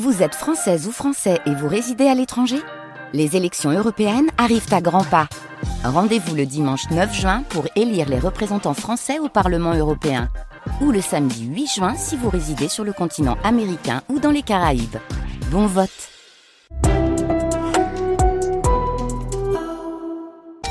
[0.00, 2.56] Vous êtes française ou français et vous résidez à l'étranger?
[3.12, 5.28] Les élections européennes arrivent à grands pas.
[5.84, 10.30] Rendez-vous le dimanche 9 juin pour élire les représentants français au Parlement européen.
[10.80, 14.40] Ou le samedi 8 juin si vous résidez sur le continent américain ou dans les
[14.40, 14.96] Caraïbes.
[15.50, 15.90] Bon vote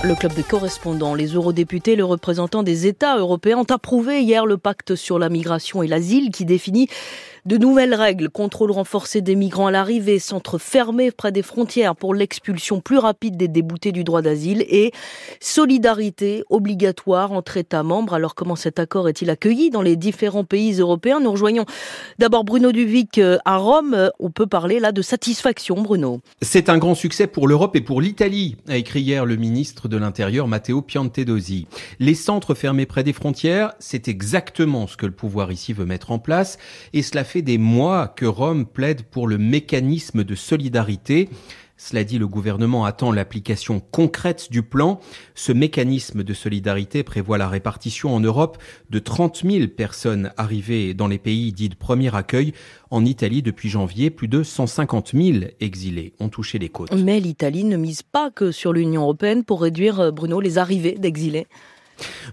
[0.04, 4.58] Le club des correspondants, les eurodéputés, les représentants des États européens ont approuvé hier le
[4.58, 6.88] pacte sur la migration et l'asile qui définit
[7.46, 12.14] de nouvelles règles, contrôle renforcé des migrants à l'arrivée, centres fermés près des frontières pour
[12.14, 14.92] l'expulsion plus rapide des déboutés du droit d'asile et
[15.40, 18.14] solidarité obligatoire entre États membres.
[18.14, 21.20] Alors comment cet accord est-il accueilli dans les différents pays européens?
[21.20, 21.66] Nous rejoignons
[22.20, 24.12] d'abord Bruno Duvic euh, à Rome.
[24.20, 26.22] On peut parler là de satisfaction, Bruno.
[26.42, 29.98] C'est un grand succès pour l'Europe et pour l'Italie, a écrit hier le ministre de
[29.98, 31.68] l'Intérieur Matteo Piantedosi.
[32.00, 36.12] Les centres fermés près des frontières, c'est exactement ce que le pouvoir ici veut mettre
[36.12, 36.58] en place
[36.94, 41.30] et cela fait des mois que Rome plaide pour le mécanisme de solidarité.
[41.78, 45.00] Cela dit, le gouvernement attend l'application concrète du plan.
[45.34, 48.58] Ce mécanisme de solidarité prévoit la répartition en Europe
[48.90, 52.52] de 30 000 personnes arrivées dans les pays dits de premier accueil.
[52.90, 56.92] En Italie, depuis janvier, plus de 150 000 exilés ont touché les côtes.
[56.94, 60.98] Mais l'Italie ne mise pas que sur l'Union européenne pour réduire, euh, Bruno, les arrivées
[61.00, 61.48] d'exilés.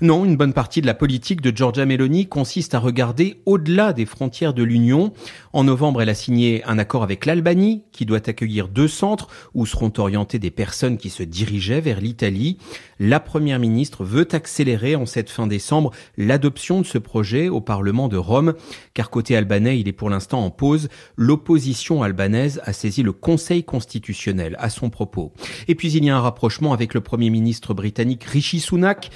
[0.01, 4.07] Non, une bonne partie de la politique de Giorgia Meloni consiste à regarder au-delà des
[4.07, 5.13] frontières de l'Union.
[5.53, 9.67] En novembre, elle a signé un accord avec l'Albanie, qui doit accueillir deux centres où
[9.67, 12.59] seront orientées des personnes qui se dirigeaient vers l'Italie.
[13.01, 18.09] La première ministre veut accélérer en cette fin décembre l'adoption de ce projet au Parlement
[18.09, 18.55] de Rome,
[18.95, 20.89] car côté albanais, il est pour l'instant en pause.
[21.17, 25.33] L'opposition albanaise a saisi le Conseil constitutionnel à son propos.
[25.69, 28.61] Et puis il y a un rapprochement avec le premier ministre britannique Rishi.
[28.61, 29.11] Sunak,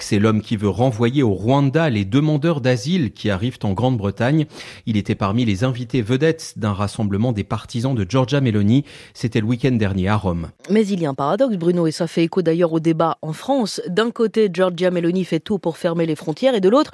[0.00, 4.46] c'est l'homme qui veut renvoyer au Rwanda les demandeurs d'asile qui arrivent en Grande-Bretagne.
[4.86, 8.84] Il était parmi les invités vedettes d'un rassemblement des partisans de Georgia Meloni.
[9.14, 10.50] C'était le week-end dernier à Rome.
[10.70, 13.32] Mais il y a un paradoxe, Bruno, et ça fait écho d'ailleurs au débat en
[13.32, 13.80] France.
[13.88, 16.92] D'un côté, Georgia Meloni fait tout pour fermer les frontières, et de l'autre,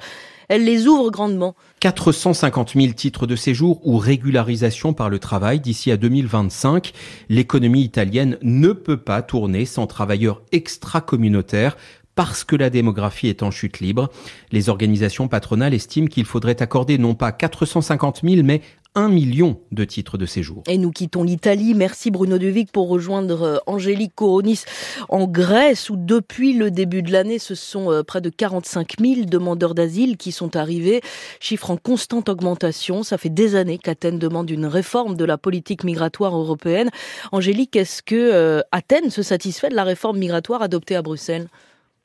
[0.49, 1.55] elle les ouvre grandement.
[1.79, 6.91] 450 000 titres de séjour ou régularisation par le travail d'ici à 2025.
[7.29, 11.77] L'économie italienne ne peut pas tourner sans travailleurs extra-communautaires
[12.19, 14.09] parce que la démographie est en chute libre.
[14.51, 18.61] Les organisations patronales estiment qu'il faudrait accorder non pas 450 000, mais
[18.93, 20.63] un million de titres de séjour.
[20.67, 21.73] Et nous quittons l'Italie.
[21.75, 24.63] Merci Bruno Devic pour rejoindre euh, Angélique Coronis
[25.07, 29.21] en Grèce où depuis le début de l'année, ce sont euh, près de 45 000
[29.21, 30.99] demandeurs d'asile qui sont arrivés,
[31.39, 33.01] chiffre en constante augmentation.
[33.01, 36.89] Ça fait des années qu'Athènes demande une réforme de la politique migratoire européenne.
[37.31, 41.47] Angélique, est-ce que euh, Athènes se satisfait de la réforme migratoire adoptée à Bruxelles?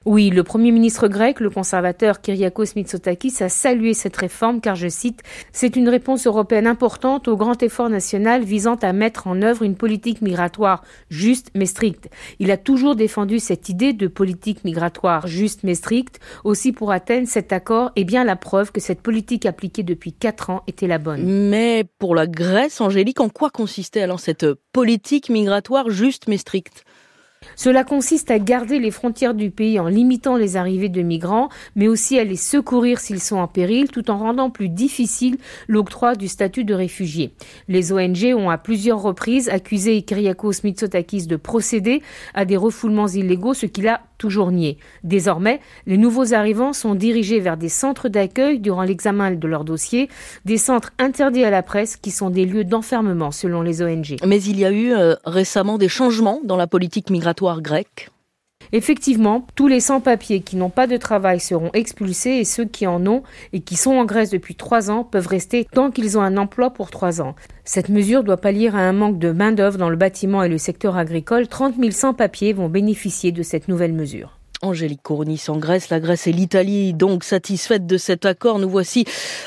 [0.07, 4.89] Oui, le Premier ministre grec, le conservateur Kyriakos Mitsotakis, a salué cette réforme car, je
[4.89, 5.23] cite,
[5.53, 9.77] c'est une réponse européenne importante au grand effort national visant à mettre en œuvre une
[9.77, 12.11] politique migratoire juste mais stricte.
[12.39, 16.21] Il a toujours défendu cette idée de politique migratoire juste mais stricte.
[16.45, 20.51] Aussi pour Athènes, cet accord est bien la preuve que cette politique appliquée depuis quatre
[20.51, 21.49] ans était la bonne.
[21.49, 26.85] Mais pour la Grèce, Angélique, en quoi consistait alors cette politique migratoire juste mais stricte?
[27.57, 31.89] Cela consiste à garder les frontières du pays en limitant les arrivées de migrants, mais
[31.89, 35.39] aussi à les secourir s'ils sont en péril, tout en rendant plus difficile
[35.69, 37.33] l'octroi du statut de réfugié.
[37.69, 42.03] Les ONG ont à plusieurs reprises accusé Kyriakos Mitsotakis de procéder
[42.35, 44.45] à des refoulements illégaux, ce qu'il a toujours.
[45.03, 50.09] Désormais, les nouveaux arrivants sont dirigés vers des centres d'accueil durant l'examen de leur dossier,
[50.45, 54.17] des centres interdits à la presse qui sont des lieux d'enfermement selon les ONG.
[54.27, 58.11] Mais il y a eu euh, récemment des changements dans la politique migratoire grecque.
[58.73, 63.07] Effectivement, tous les sans-papiers qui n'ont pas de travail seront expulsés et ceux qui en
[63.07, 66.37] ont et qui sont en Grèce depuis trois ans peuvent rester tant qu'ils ont un
[66.37, 67.35] emploi pour trois ans.
[67.65, 70.97] Cette mesure doit pallier à un manque de main-d'œuvre dans le bâtiment et le secteur
[70.97, 71.49] agricole.
[71.49, 74.39] 30 000 sans-papiers vont bénéficier de cette nouvelle mesure.
[74.67, 78.59] Angélique Kourounis en Grèce, la Grèce et l'Italie donc satisfaites de cet accord.
[78.59, 79.05] Nous voici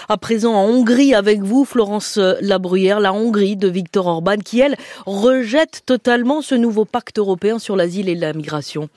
[0.09, 4.75] à présent en Hongrie avec vous, Florence Labruyère, la Hongrie de Viktor Orban, qui elle
[5.05, 8.89] rejette totalement ce nouveau pacte européen sur l'asile et la migration.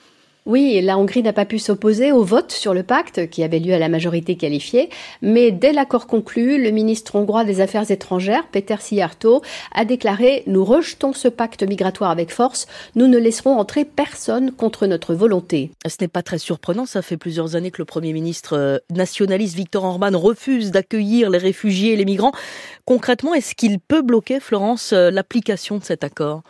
[0.47, 3.75] Oui, la Hongrie n'a pas pu s'opposer au vote sur le pacte qui avait lieu
[3.75, 4.89] à la majorité qualifiée,
[5.21, 10.65] mais dès l'accord conclu, le ministre hongrois des Affaires étrangères, Peter Szijjártó, a déclaré Nous
[10.65, 12.65] rejetons ce pacte migratoire avec force,
[12.95, 15.69] nous ne laisserons entrer personne contre notre volonté.
[15.85, 19.55] Ce n'est pas très surprenant, ça fait plusieurs années que le Premier ministre euh, nationaliste
[19.55, 22.31] Viktor Orban refuse d'accueillir les réfugiés et les migrants.
[22.85, 26.41] Concrètement, est-ce qu'il peut bloquer, Florence, euh, l'application de cet accord?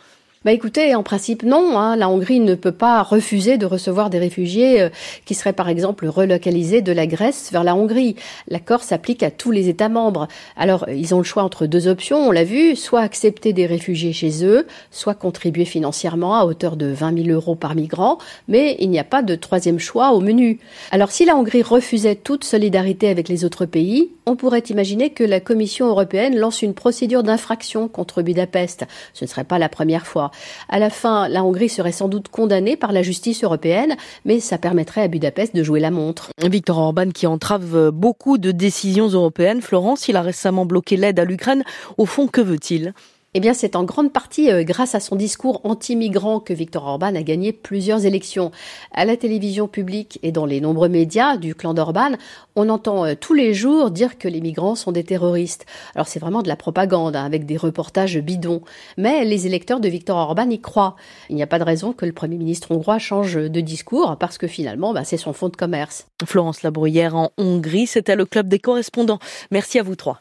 [0.44, 1.78] Bah écoutez, en principe non.
[1.78, 1.94] Hein.
[1.94, 4.88] La Hongrie ne peut pas refuser de recevoir des réfugiés euh,
[5.24, 8.16] qui seraient par exemple relocalisés de la Grèce vers la Hongrie.
[8.48, 10.26] L'accord s'applique à tous les États membres.
[10.56, 14.12] Alors ils ont le choix entre deux options, on l'a vu, soit accepter des réfugiés
[14.12, 18.18] chez eux, soit contribuer financièrement à hauteur de 20 000 euros par migrant,
[18.48, 20.58] mais il n'y a pas de troisième choix au menu.
[20.90, 25.22] Alors si la Hongrie refusait toute solidarité avec les autres pays, on pourrait imaginer que
[25.22, 28.86] la Commission européenne lance une procédure d'infraction contre Budapest.
[29.14, 30.31] Ce ne serait pas la première fois.
[30.68, 34.58] À la fin, la Hongrie serait sans doute condamnée par la justice européenne, mais ça
[34.58, 36.30] permettrait à Budapest de jouer la montre.
[36.42, 39.62] Victor Orban qui entrave beaucoup de décisions européennes.
[39.62, 41.64] Florence, il a récemment bloqué l'aide à l'Ukraine.
[41.98, 42.94] Au fond, que veut-il?
[43.34, 47.14] Eh bien, c'est en grande partie euh, grâce à son discours anti-migrant que Viktor Orban
[47.14, 48.50] a gagné plusieurs élections.
[48.92, 52.10] À la télévision publique et dans les nombreux médias du clan d'Orban,
[52.56, 55.64] on entend euh, tous les jours dire que les migrants sont des terroristes.
[55.94, 58.60] Alors c'est vraiment de la propagande, hein, avec des reportages bidons.
[58.98, 60.96] Mais les électeurs de Viktor Orban y croient.
[61.30, 64.36] Il n'y a pas de raison que le Premier ministre hongrois change de discours, parce
[64.36, 66.06] que finalement, bah, c'est son fonds de commerce.
[66.26, 69.20] Florence Labruyère en Hongrie, c'était le club des correspondants.
[69.50, 70.10] Merci à vous trois.